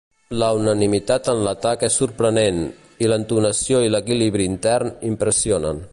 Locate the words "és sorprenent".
1.89-2.63